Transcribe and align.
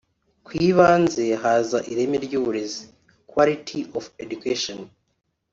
ku 0.45 0.51
ibanze 0.69 1.23
haza 1.41 1.79
ireme 1.91 2.17
ry’uburezi(Quality 2.25 3.79
of 3.97 4.03
Education) 4.23 4.79